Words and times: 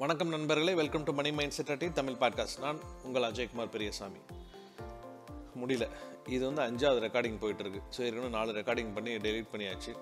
வணக்கம் 0.00 0.28
நண்பர்களே 0.28 0.74
welcome 0.74 1.04
to 1.04 1.12
money 1.12 1.32
mindset 1.50 1.92
Tamil 1.92 2.14
podcast 2.14 2.58
நான் 2.60 2.78
உங்கள் 3.02 3.22
அஜய்குமார் 3.22 3.70
பெரியசாமி. 3.70 4.18
முடியல. 5.66 5.88
இது 6.30 6.52
வந்து 6.52 6.62
அஞ்சாவது 6.62 7.00
ரெக்கார்டிங் 7.00 7.38
போயிட்டுருக்கு. 7.40 7.80
ஸோ 7.96 8.00
ஏற்கனவே 8.00 8.28
நாலு 8.28 8.52
ரெக்கார்டிங் 8.52 8.94
பண்ணி 8.94 9.10
டெலிட் 9.16 9.46
பண்ணியாச்சு. 9.52 9.92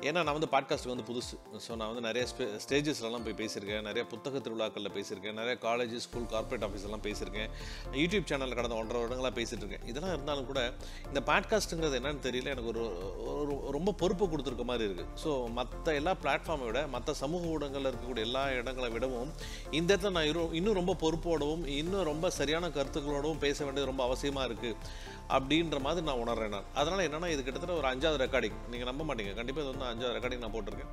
ஏன்னா 0.00 0.22
நான் 0.22 0.36
வந்து 0.38 0.48
பாட்காஸ்ட் 0.50 0.88
வந்து 0.88 1.04
புதுசு. 1.12 1.36
ஸோ 1.68 1.76
நான் 1.76 1.94
வந்து 1.94 2.00
நிறைய 2.00 2.28
ஸ்பே 2.32 2.46
ஸ்டேஜஸ்லலாம் 2.68 3.24
போய் 3.24 3.46
பேசியிருக்கேன். 3.46 3.82
நிறைய 3.82 4.04
புத்தக 4.06 4.38
திருவிழாக்களில் 4.38 4.92
பேசியிருக்கேன். 4.94 5.32
நிறைய 5.32 5.56
காலேஜ் 5.60 5.96
ஸ்கூல் 5.96 6.26
கார்ப்பரேட் 6.26 6.70
ஆஃபீஸ்லாம் 6.70 7.04
பேசியிருக்கேன். 7.08 7.50
யூடியூப் 7.92 8.28
சேனலில் 8.30 8.54
கடந்த 8.54 8.74
ஒன்றரை 8.74 9.02
வருடங்களாக 9.02 9.40
பேசிகிட்டு 9.40 9.64
இருக்கேன் 9.64 9.86
இதெல்லாம் 9.86 10.12
இருந்தாலும் 10.12 10.46
கூட 10.46 10.72
இந்த 11.06 11.20
பாட்காஸ்ட்டுங்கிறது 11.26 11.98
என்னன்னு 12.00 12.22
தெரியல. 12.22 12.52
எனக்கு 12.54 12.66
ஒரு 12.66 12.82
ஒரு 13.36 13.70
ரொம்ப 13.70 13.92
பொறுப்பு 13.92 14.26
கொடுத்துருக்க 14.26 14.64
மாதிரி 14.64 14.90
இருக்குது 14.90 15.06
ஸோ 15.24 15.50
மற்ற 15.50 15.94
எல்லா 15.94 16.14
பிளாட்ஃபார்மை 16.22 16.64
விட 16.64 16.86
மற்ற 16.86 17.14
சமூக 17.14 17.46
ஊடகங்களில் 17.46 17.92
இருக்கக்கூடிய 17.92 18.18
எல்லா 18.18 18.50
இடங்களை 18.50 18.90
விடவும் 18.90 19.32
இந்த 19.70 19.96
இடத்துல 19.96 20.10
நான் 20.10 20.24
இரு- 20.24 20.52
இன்னும் 20.52 20.74
ரொம்ப 20.74 20.96
பொறுப்போடவும் 21.00 21.66
இன்னும் 21.66 22.02
ரொம்ப 22.02 22.30
சரியான 22.30 22.68
கருத்துக்களோடவும் 22.68 23.38
பேச 23.38 23.64
வேண்டியது 23.64 23.92
ரொம்ப 23.92 24.04
அவசியமாக 24.04 24.48
இருக்குது 24.48 24.76
அப்படின்ற 25.28 25.73
மாதிரி 25.86 26.06
நான் 26.08 26.20
உணர்றேன் 26.24 26.54
நான். 26.56 26.66
அதனால் 26.80 27.04
என்னென்னா 27.08 27.28
இது 27.34 27.42
கிட்டத்தட்ட 27.46 27.76
ஒரு 27.80 27.88
அஞ்சாவது 27.92 28.20
ரெக்கார்டிங் 28.24 28.58
நீங்கள் 28.72 28.90
நம்ப 28.90 29.02
மாட்டீங்க. 29.08 29.32
கண்டிப்பாக 29.38 29.64
இது 29.64 29.72
வந்து 29.72 29.88
அஞ்சாவது 29.92 30.16
ரெக்கார்டிங் 30.16 30.44
நான் 30.44 30.54
போட்டிருக்கேன். 30.56 30.92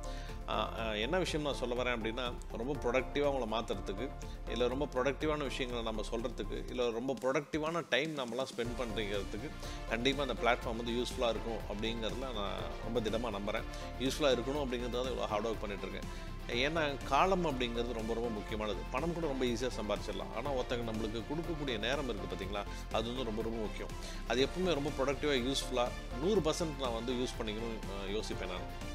என்ன 1.04 1.18
விஷயம் 1.24 1.46
நான் 1.48 1.60
சொல்ல 1.62 1.74
வரேன் 1.80 1.96
அப்படின்னா 1.98 2.26
ரொம்ப 2.62 2.74
ப்ரொடக்டிவாக 2.84 3.30
உங்களை 3.32 3.48
மாற்றுறதுக்கு 3.54 4.06
இல்லை 4.54 4.66
ரொம்ப 4.74 4.88
ப்ரொடக்டிவான 4.94 5.44
விஷயங்களை 5.50 5.82
நம்ம 5.90 6.04
சொல்கிறதுக்கு 6.10 6.58
இல்லை 6.72 6.86
ரொம்ப 6.98 7.16
ப்ரொடக்டிவான 7.22 7.82
டைம் 7.94 8.12
நம்மலாம் 8.20 8.50
ஸ்பெண்ட் 8.52 8.76
பண்ணுறதுக்கு 8.80 9.50
கண்டிப்பாக 9.92 10.26
அந்த 10.28 10.36
பிளாட்ஃபார்ம் 10.42 10.80
வந்து 10.82 10.96
யூஸ்ஃபுல்லாக 10.98 11.34
இருக்கும் 11.34 11.60
அப்படிங்கிறதுல 11.70 12.30
நான் 12.40 12.60
ரொம்ப 12.86 13.00
திடமாக 13.06 13.34
நம்புகிறேன் 13.38 13.66
யூஸ்ஃபுல்லாக 14.04 14.36
இருக்கணும் 14.36 14.62
அப்படிங்கிறத 14.64 15.10
இவ்வளோ 15.12 15.30
ஹார்ட் 15.32 15.48
ஒர்க் 15.50 15.64
பண்ணிகிட்ருக்கேன் 15.64 16.08
ஏன்னா 16.48 16.96
காலம் 17.08 17.46
அப்படிங்கிறது 17.46 17.92
ரொம்ப 17.92 18.14
ரொம்ப 18.14 18.28
முக்கியமானது. 18.28 18.80
பணம் 18.90 19.14
கூட 19.14 19.26
ரொம்ப 19.26 19.44
ஈஸியாக 19.44 19.72
சம்பாரிச்சிடலாம். 19.78 20.32
ஆனால் 20.36 20.54
ஒருத்தங்க 20.54 20.90
நம்மளுக்கு 20.90 21.22
கொடுக்கக்கூடிய 21.30 21.78
நேரம் 21.78 22.08
இருக்குது 22.08 22.32
பார்த்தீங்களா? 22.32 22.64
அது 22.92 23.06
வந்து 23.06 23.24
ரொம்ப 23.24 23.42
ரொம்ப 23.42 23.58
முக்கியம். 23.58 23.90
அது 24.28 24.48
எப்பவுமே 24.48 24.74
ரொம்ப 24.74 24.90
ப்ரொடக்டிவாக 24.98 25.42
யூஸ்ஃபுல்லாக 25.48 25.88
நூறு 26.20 26.40
பர்சன்ட் 26.40 26.80
நான் 26.80 26.98
வந்து 26.98 27.12
யூஸ் 27.12 27.38
பண்ணிக்கணும் 27.38 27.78
யோசிப்பேன் 28.16 28.52
நான். 28.54 28.91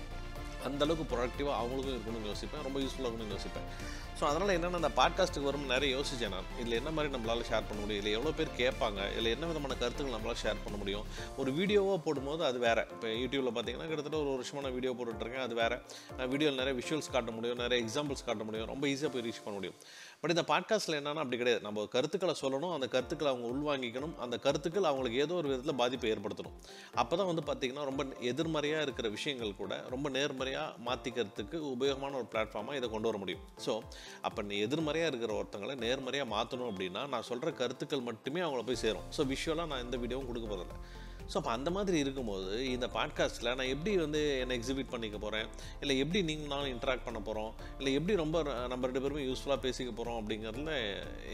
அந்த 0.67 0.81
அளவுக்கு 0.85 1.05
ப்ரொடக்டிவாக 1.13 1.55
அவங்களுக்கும் 1.61 1.95
இருக்கணும்னு 1.97 2.31
யோசிப்பேன். 2.31 2.63
ரொம்ப 2.67 2.79
யூஸ்ஃபுல்லாக 2.83 3.09
இருக்கணும்னு 3.09 3.37
யோசிப்பேன். 3.37 3.67
ஸோ 4.19 4.23
அதனால் 4.29 4.53
என்னென்ன 4.55 4.79
அந்த 4.81 4.91
பாட்காஸ்ட்டுக்கு 4.99 5.47
வரும் 5.47 5.65
நிறைய 5.71 5.89
யோசிச்சேன் 5.97 6.31
நான். 6.35 6.47
இதில் 6.59 6.77
என்ன 6.79 6.91
மாதிரி 6.97 7.09
நம்மளால் 7.15 7.43
ஷேர் 7.49 7.67
பண்ண 7.69 7.79
முடியும்? 7.81 8.01
இல்லை 8.01 8.11
எவ்வளோ 8.17 8.31
பேர் 8.37 8.51
கேட்பாங்க? 8.61 9.01
இல்லை 9.17 9.31
என்ன 9.35 9.45
விதமான 9.51 9.75
கருத்துக்கள் 9.81 10.15
நம்மளால் 10.15 10.39
ஷேர் 10.43 10.63
பண்ண 10.63 10.77
முடியும்? 10.81 11.05
ஒரு 11.41 11.51
வீடியோவாக 11.59 11.99
போடும்போது 12.05 12.43
அது 12.49 12.59
வேறு. 12.65 12.83
இப்போ 12.95 13.07
யூடியூப்பில் 13.23 13.55
பார்த்தீங்கன்னா 13.57 13.87
கிட்டத்தட்ட 13.91 14.19
ஒரு 14.23 14.31
வருஷமான 14.35 14.71
வீடியோ 14.77 14.93
போட்டுட்ருக்கேன் 14.99 15.45
அது 15.47 15.57
வேறு. 15.61 15.77
வீடியோவில் 16.33 16.59
நிறைய 16.61 16.75
விஷுவல்ஸ் 16.81 17.11
காட்ட 17.15 17.31
முடியும். 17.37 17.61
நிறைய 17.63 17.77
எக்ஸாம்பிள்ஸ் 17.85 18.25
காட்ட 18.29 18.43
முடியும். 18.49 18.69
ரொம்ப 18.73 18.87
ஈஸியாக 18.93 19.11
போய் 19.15 19.25
ரீச் 19.27 19.43
பண்ண 19.45 19.55
முடியும். 19.59 19.77
பட் 20.21 20.33
இந்த 20.35 20.43
பாட்காஸ்ட்டில் 20.51 20.97
என்னென்னா 20.99 21.21
அப்படி 21.23 21.39
கிடையாது. 21.41 21.63
நம்ம 21.67 21.85
கருத்துக்களை 21.95 22.35
சொல்லணும். 22.43 22.73
அந்த 22.77 22.87
கருத்துக்களை 22.95 23.29
அவங்க 23.33 23.47
உள்வாங்கிக்கணும். 23.53 24.15
அந்த 24.25 24.35
கருத்துக்கள் 24.45 24.89
அவங்களுக்கு 24.91 25.19
ஏதோ 25.25 25.33
ஒரு 25.41 25.47
விதத்தில் 25.51 25.79
பாதிப்பை 25.83 26.09
ஏற்படுத்தணும். 26.15 26.55
அப்போ 27.03 27.13
தான் 27.19 27.29
வந்து 27.31 27.45
பார்த்திங்கன்னா 27.49 27.85
ரொம்ப 27.91 28.03
எதிர்மறையாக 28.31 28.85
இருக்கிற 28.87 29.07
விஷயங்கள் 29.17 29.53
கூட 29.61 29.73
ரொம்ப 29.95 30.07
நேர்மறையாக 30.17 30.56
மாற்றிக்கிறதுக்கு 30.87 31.57
உபயோகமான 31.75 32.17
ஒரு 32.21 32.27
பிளாட்ஃபார்மாக 32.33 32.77
இதை 32.79 32.89
கொண்டு 32.93 33.09
வர 33.09 33.17
முடியும். 33.23 33.43
ஸோ 33.65 33.73
அப்போ 34.27 34.41
நீ 34.49 34.57
எதிர்மறையாக 34.67 35.11
இருக்கிற 35.11 35.33
ஒருத்தங்களை 35.39 35.75
நேர்மறையாக 35.85 36.31
மாற்றணும் 36.35 36.71
அப்படின்னா 36.71 37.03
நான் 37.15 37.27
சொல்கிற 37.31 37.51
கருத்துக்கள் 37.61 38.07
மட்டுமே 38.09 38.43
அவங்கள 38.45 38.63
போய் 38.69 38.83
சேரும். 38.85 39.07
ஸோ 39.17 39.23
விஷுவலாக 39.33 39.71
நான் 39.73 39.85
எந்த 39.87 39.99
வீடியோவும் 40.03 40.29
கொடுக்க 40.31 40.47
போதில்லை 40.53 40.77
ஸோ 41.31 41.35
அப்போ 41.39 41.51
அந்த 41.51 41.69
மாதிரி 41.75 41.97
இருக்கும்போது 42.03 42.51
இந்த 42.73 42.87
பாட்காஸ்ட்டில் 42.97 43.51
நான் 43.57 43.71
எப்படி 43.73 43.91
வந்து 43.97 44.21
என்னை 44.41 44.53
எக்ஸிபிட் 44.59 44.91
பண்ணிக்க 44.93 45.17
போகிறேன் 45.17 45.47
இல்லை 45.81 45.95
எப்படி 46.03 46.19
நீங்கள் 46.29 46.51
நானும் 46.53 46.71
இன்ட்ராக்ட் 46.75 47.05
பண்ண 47.07 47.19
போகிறோம் 47.19 47.51
இல்லை 47.79 47.93
எப்படி 47.93 48.13
ரொம்ப 48.23 48.37
நம்ம 48.71 48.85
ரெண்டு 48.87 49.01
பேருமே 49.05 49.23
யூஸ்ஃபுல்லாக 49.29 49.59
பேசிக்க 49.65 49.91
போகிறோம் 49.91 50.17
அப்படிங்கிறதுல 50.21 50.73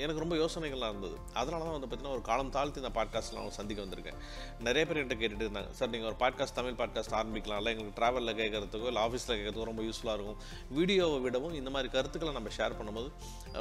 எனக்கு 0.03 0.23
ரொம்ப 0.23 0.35
யோசனைகள்லாம் 0.35 0.93
இருந்தது. 0.93 1.17
அதனால 1.33 1.61
தான் 1.63 1.75
வந்து 1.75 1.87
பார்த்தீங்கன்னா 1.87 2.15
ஒரு 2.17 2.23
காலம் 2.29 2.51
தாழ்த்தி 2.55 2.81
இந்த 2.83 2.91
பாட்காஸ்ட்டில் 2.99 3.39
நான் 3.41 3.57
சந்திக்க 3.59 3.79
வந்திருக்கேன். 3.85 4.19
நிறைய 4.67 4.83
பேர் 4.87 4.99
என்கிட்ட 5.01 5.17
கேட்டுட்டு 5.21 5.45
இருந்தாங்க. 5.47 5.71
சார் 5.79 5.91
நீங்கள் 5.93 6.09
ஒரு 6.11 6.17
பாட்காஸ்ட் 6.23 6.57
தமிழ் 6.59 6.79
பாட்காஸ்ட் 6.81 7.15
ஆரம்பிக்கலாம். 7.21 7.59
இல்லை 7.61 7.73
எங்களுக்கு 7.73 7.97
ட்ராவலில் 8.01 8.37
கேட்குறதுக்கோ 8.41 8.89
இல்லை 8.93 9.03
ஆஃபீஸில் 9.05 9.35
கேட்கறதுக்கோ 9.37 9.69
ரொம்ப 9.71 9.83
யூஸ்ஃபுல்லாக 9.89 10.17
இருக்கும். 10.19 10.39
வீடியோவை 10.79 11.19
விடவும் 11.27 11.55
இந்த 11.61 11.69
மாதிரி 11.77 11.91
கருத்துக்களை 11.97 12.33
நம்ம 12.39 12.51
ஷேர் 12.57 12.77
பண்ணும்போது 12.79 13.11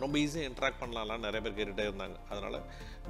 ரொம்ப 0.06 0.14
ஈஸியாக 0.24 0.50
இன்ட்ராக்ட் 0.50 0.80
பண்ணலாம்லாம் 0.82 1.24
நிறைய 1.26 1.42
பேர் 1.46 1.58
கேட்டுகிட்டே 1.60 1.86
இருந்தாங்க. 1.90 2.16
அதனால் 2.30 2.58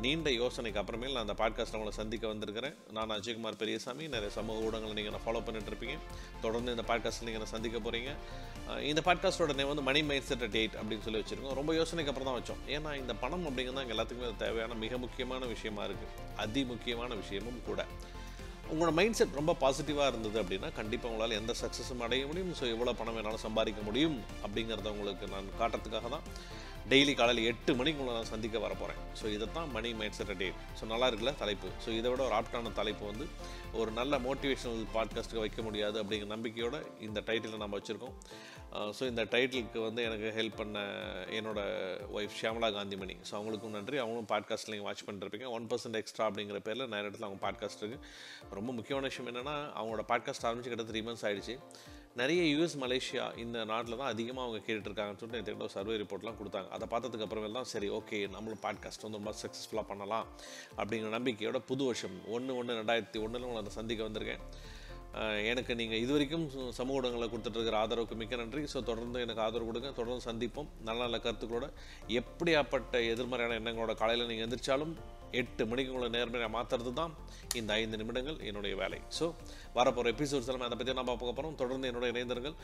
நீண்ட 0.04 0.30
யோசனைக்கு 0.30 0.80
அப்புறமேல் 0.82 1.14
நான் 1.16 1.26
அந்த 1.26 1.36
பாட்காஸ்ட்டில் 1.42 1.78
உங்களை 1.80 1.96
சந்திக்க 2.00 2.26
வந்திருக்கிறேன். 2.26 2.76
நான் 2.90 3.10
அஜய்குமார் 3.18 3.58
பெரியசாமி 3.62 4.04
நிறைய 4.14 4.30
சமூக 4.38 4.64
ஊடகங்களை 4.66 4.94
நீங்கள் 4.98 5.14
நான் 5.16 5.24
ஃபாலோ 5.26 5.42
பண்ணிட்டு 5.46 5.70
இருப்பீங்க. 5.72 5.96
தொடர்ந்து 6.44 6.74
இந்த 6.76 6.84
பாட்காஸ்ட்டில் 6.90 7.28
நீங்கள் 7.28 7.44
நான் 7.44 7.54
சந்திக்க 7.54 7.78
போகிறீங்க 7.86 8.12
இந்த 8.90 9.00
பாட்காஸ்ட்டோட 9.06 9.54
நேம் 9.58 9.70
வந்து 9.72 9.86
மணி 9.88 10.00
மைண்ட் 10.08 10.28
செட் 10.30 10.46
டேட் 10.56 10.74
அப்படின்னு 10.80 11.04
சொல்லி 11.06 11.20
வச்சுருக்கோம். 11.22 11.56
ரொம்ப 11.60 11.72
யோசனைக்கு 11.80 12.10
அப்புறம் 12.12 12.30
தான் 12.30 12.38
வச்சோம். 12.40 12.62
ஏன்னா 12.76 12.90
இந்த 13.02 13.14
பணம் 13.24 13.46
அப்படிங்கிறது 13.50 13.84
எங்கள் 13.84 13.96
எல்லாத்துக்குமே 13.96 14.30
தேவையான 14.44 14.78
மிக 14.84 14.98
முக்கியமான 15.04 15.46
விஷயமா 15.54 15.84
இருக்குது 15.88 16.26
அதி 16.44 16.64
முக்கியமான 16.72 17.14
விஷயமும் 17.22 17.62
கூட. 17.70 17.82
உங்களோட 18.72 18.92
மைண்ட் 18.98 19.16
செட் 19.18 19.38
ரொம்ப 19.38 19.52
பாசிட்டிவாக 19.62 20.10
இருந்தது 20.10 20.36
அப்படின்னா 20.42 20.68
கண்டிப்பாக 20.78 21.10
உங்களால் 21.12 21.38
எந்த 21.38 21.52
சக்ஸஸும் 21.62 22.04
அடைய 22.06 22.26
முடியும். 22.28 22.52
ஸோ 22.60 22.64
எவ்வளோ 22.74 22.92
பணம் 23.00 23.16
வேணாலும் 23.18 23.44
சம்பாதிக்க 23.46 23.80
முடியும் 23.88 24.16
அப்படிங்கிறத 24.44 24.90
உங்களுக்கு 24.96 25.26
நான் 25.34 25.48
காட்டுறதுக்காக 25.60 26.10
தான். 26.16 26.26
டெய்லி 26.90 27.12
காலையில் 27.18 27.48
எட்டு 27.50 27.72
மணிக்கு 27.78 28.00
உங்களை 28.02 28.14
நான் 28.18 28.30
சந்திக்க 28.32 28.58
வர 28.62 28.72
போகிறேன் 28.80 29.00
ஸோ 29.18 29.26
இதை 29.34 29.46
தான் 29.56 29.68
money 29.74 29.90
mind 29.98 30.16
set 30.18 30.32
day 30.40 30.48
so 30.78 30.84
நல்லா 30.92 31.06
இருக்குல்ல 31.08 31.32
தலைப்பு? 31.42 31.68
ஸோ 31.84 31.88
இதை 31.98 32.08
விட 32.12 32.22
ஒரு 32.28 32.34
ஆப்டான 32.38 32.72
தலைப்பு 32.78 33.04
வந்து 33.10 33.26
ஒரு 33.80 33.90
நல்ல 33.98 34.18
மோட்டிவேஷனல் 34.26 34.82
பாட்காஸ்ட்டுக்கு 34.96 35.44
வைக்க 35.44 35.62
முடியாது 35.66 35.96
அப்படிங்கிற 36.02 36.30
நம்பிக்கையோட 36.34 36.78
இந்த 37.06 37.22
டைட்டிலை 37.28 37.60
நம்ம 37.64 37.78
வச்சுருக்கோம். 37.78 38.16
ஸோ 38.98 39.02
இந்த 39.12 39.22
டைட்டிலுக்கு 39.32 39.80
வந்து 39.86 40.02
எனக்கு 40.08 40.28
ஹெல்ப் 40.38 40.58
பண்ண 40.60 40.78
என்னோடய 41.38 42.10
ஒய்ஃப் 42.18 42.36
ஷியாமலா 42.40 42.68
காந்திமணி. 42.76 43.16
ஸோ 43.28 43.32
அவங்களுக்கும் 43.38 43.76
நன்றி. 43.78 43.96
அவங்களும் 44.02 44.28
பாட்காஸ்ட் 44.34 44.70
நீங்கள் 44.72 44.88
வாட்ச் 44.88 45.06
பண்ணிருப்பீங்க 45.08 45.48
ஒன் 45.56 45.66
பர்சன்ட் 45.72 45.98
எக்ஸ்ட்ரா 46.02 46.26
அப்படிங்கிற 46.28 46.60
பேரில் 46.68 46.90
நிறைய 46.92 47.08
இடத்துல 47.08 47.28
அவங்க 47.28 47.42
பாட்காஸ்ட் 47.46 47.82
இருக்குது 47.82 48.54
ரொம்ப 48.58 48.70
முக்கியமான 48.78 49.06
விஷயம் 49.12 49.30
என்னென்னா 49.32 49.56
அவங்களோட 49.78 50.04
பாட்காஸ்ட் 50.12 50.46
ஆரம்பிச்சு 50.50 50.72
கிட்ட 50.74 50.86
த்ரீ 50.92 51.02
மந்த்ஸ் 51.08 51.26
ஆயிடுச்சு. 51.28 51.56
நிறைய 52.16 52.42
யூஎஸ் 52.42 52.76
மலேசியா 52.80 53.38
இந்த 53.38 53.64
நாட்டில் 53.64 53.96
தான் 53.96 54.08
அதிகமாக 54.08 54.48
அவங்க 54.48 54.72
கேட்டுட்டு 54.72 54.94
சொல்லிட்டு 54.94 55.36
எனக்கு 55.36 55.58
ஒரு 55.58 55.68
சர்வே 55.68 55.94
ரிப்போர்ட்லாம் 55.96 56.34
கொடுத்தாங்க. 56.42 56.68
அதை 56.68 56.88
பார்த்ததுக்கு 56.90 57.26
அப்புறமேல் 57.26 57.52
தான் 57.52 57.64
சரி 57.64 57.90
ஓகே 57.90 58.30
நம்மளும் 58.30 58.58
பாட்காஸ்ட் 58.62 59.02
வந்து 59.02 59.18
ரொம்ப 59.18 59.34
சக்ஸஸ்ஃபுல்லாக 59.42 59.82
பண்ணலாம் 59.86 60.26
அப்படிங்கிற 60.76 61.12
நம்பிக்கையோட 61.18 61.58
புது 61.58 61.84
வருஷம் 61.84 62.28
ஒன்று 62.28 62.56
ஒன்று 62.56 62.74
ரெண்டாயிரத்தி 62.74 63.22
ஒன்றில் 63.22 63.42
உங்களை 63.42 63.52
நான் 63.52 63.70
சந்திக்க 63.70 64.08
வந்திருக்கேன். 64.08 64.44
எனக்கு 65.52 65.72
நீங்கள் 65.78 66.02
இது 66.02 66.12
வரைக்கும் 66.14 66.44
சமூக 66.76 66.98
ஊடகங்களில் 66.98 67.30
கொடுத்துட்ருக்கிற 67.32 67.76
ஆதரவுக்கு 67.84 68.16
மிக்க 68.20 68.36
நன்றி. 68.40 68.62
ஸோ 68.72 68.78
தொடர்ந்து 68.90 69.18
எனக்கு 69.24 69.42
ஆதரவு 69.46 69.68
கொடுங்க. 69.70 69.88
தொடர்ந்து 69.98 70.24
சந்திப்போம். 70.28 70.68
நல்ல 70.88 71.00
நல்ல 71.06 71.18
கருத்துக்களோட 71.24 71.66
எப்படியாப்பட்ட 72.20 73.02
எதிர்மறையான 73.14 73.56
எண்ணங்களோட 73.60 73.94
காலையில் 74.02 74.30
நீங்கள் 74.30 74.46
எந்திரிச்சாலும் 74.46 74.94
எட்டு 75.40 75.62
மணிக்கு 75.70 75.92
உங்களை 75.92 76.08
நேர்மையாக 76.16 76.52
மாற்றுறது 76.56 76.92
தான் 77.00 77.12
இந்த 77.58 77.70
ஐந்து 77.80 78.00
நிமிடங்கள் 78.00 78.38
என்னுடைய 78.48 78.74
வேலை. 78.82 79.00
ஸோ 79.18 79.26
வரப்போகிற 79.78 80.12
எபிசோட்ஸ் 80.14 80.48
எல்லாம் 80.50 80.66
அதை 80.68 80.78
பற்றி 80.78 80.96
நான் 80.98 81.10
பார்க்க 81.10 81.38
போகிறோம் 81.38 81.58
தொடர்ந்து 81.62 81.90
என்னோட 81.90 82.08
இணைந்தர்கள் 82.12 82.56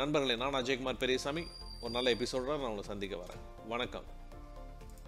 நண்பர்களே 0.00 0.36
நான் 0.44 0.60
அஜய்குமார் 0.62 1.02
பெரியசாமி. 1.04 1.44
ஒரு 1.82 1.92
நல்ல 1.98 2.14
எபிசோட 2.18 2.58
நான் 2.62 2.70
உங்களை 2.72 2.86
சந்திக்க 2.92 3.16
வரேன். 3.24 3.44
வணக்கம். 3.74 4.08